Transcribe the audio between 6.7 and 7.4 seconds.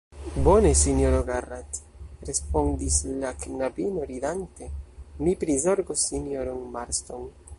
Marston.